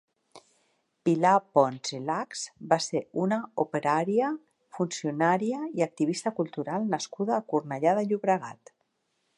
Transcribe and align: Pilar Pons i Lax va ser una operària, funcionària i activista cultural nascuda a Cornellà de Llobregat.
Pilar 1.07 1.33
Pons 1.57 1.93
i 1.97 1.99
Lax 2.05 2.41
va 2.71 2.79
ser 2.85 3.01
una 3.25 3.39
operària, 3.65 4.31
funcionària 4.79 5.61
i 5.81 5.87
activista 5.89 6.35
cultural 6.41 6.91
nascuda 6.97 7.39
a 7.39 7.43
Cornellà 7.53 7.97
de 8.01 8.11
Llobregat. 8.11 8.77